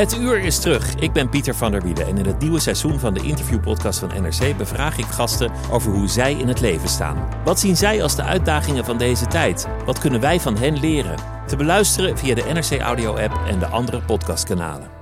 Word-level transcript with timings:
Het 0.00 0.18
uur 0.18 0.38
is 0.38 0.58
terug. 0.58 0.94
Ik 0.94 1.12
ben 1.12 1.28
Pieter 1.28 1.54
van 1.54 1.70
der 1.70 1.82
Wielen 1.82 2.06
en 2.06 2.18
in 2.18 2.26
het 2.26 2.38
nieuwe 2.38 2.60
seizoen 2.60 2.98
van 2.98 3.14
de 3.14 3.20
interviewpodcast 3.20 3.98
van 3.98 4.08
NRC 4.22 4.56
bevraag 4.56 4.98
ik 4.98 5.04
gasten 5.04 5.50
over 5.70 5.92
hoe 5.92 6.08
zij 6.08 6.32
in 6.32 6.48
het 6.48 6.60
leven 6.60 6.88
staan. 6.88 7.28
Wat 7.44 7.60
zien 7.60 7.76
zij 7.76 8.02
als 8.02 8.16
de 8.16 8.22
uitdagingen 8.22 8.84
van 8.84 8.98
deze 8.98 9.26
tijd? 9.26 9.66
Wat 9.84 9.98
kunnen 9.98 10.20
wij 10.20 10.40
van 10.40 10.56
hen 10.56 10.78
leren? 10.78 11.16
Te 11.46 11.56
beluisteren 11.56 12.18
via 12.18 12.34
de 12.34 12.44
NRC 12.52 12.80
Audio 12.80 13.16
app 13.16 13.40
en 13.46 13.58
de 13.58 13.66
andere 13.66 14.00
podcastkanalen. 14.00 14.99